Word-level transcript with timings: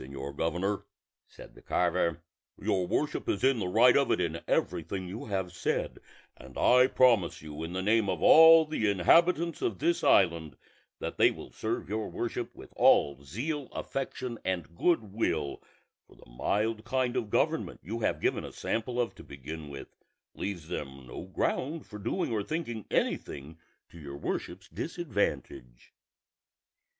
"Of 0.01 0.07
a 0.07 0.09
truth, 0.09 0.17
señor 0.17 0.35
governor," 0.35 0.85
said 1.27 1.53
the 1.53 1.61
carver, 1.61 2.23
"your 2.59 2.87
worship 2.87 3.29
is 3.29 3.43
in 3.43 3.59
the 3.59 3.67
right 3.67 3.95
of 3.95 4.09
it 4.09 4.19
in 4.19 4.41
everything 4.47 5.07
you 5.07 5.25
have 5.25 5.53
said; 5.53 5.99
and 6.35 6.57
I 6.57 6.87
promise 6.87 7.43
you 7.43 7.61
in 7.63 7.73
the 7.73 7.83
name 7.83 8.09
of 8.09 8.23
all 8.23 8.65
the 8.65 8.89
inhabitants 8.89 9.61
of 9.61 9.77
this 9.77 10.03
island 10.03 10.57
that 10.97 11.17
they 11.17 11.29
will 11.29 11.51
serve 11.51 11.87
your 11.87 12.09
worship 12.09 12.55
with 12.55 12.73
all 12.75 13.21
zeal, 13.23 13.67
affection, 13.73 14.39
and 14.43 14.75
good 14.75 15.13
will, 15.13 15.61
for 16.07 16.15
the 16.15 16.25
mild 16.31 16.83
kind 16.83 17.15
of 17.15 17.29
government 17.29 17.81
you 17.83 17.99
have 17.99 18.19
given 18.19 18.43
a 18.43 18.51
sample 18.51 18.99
of 18.99 19.13
to 19.13 19.23
begin 19.23 19.69
with, 19.69 19.95
leaves 20.33 20.67
them 20.67 21.05
no 21.05 21.25
ground 21.25 21.85
for 21.85 21.99
doing 21.99 22.31
or 22.31 22.41
thinking 22.41 22.85
anything 22.89 23.59
to 23.89 23.99
your 23.99 24.17
worship's 24.17 24.67
disadvantage." 24.67 25.93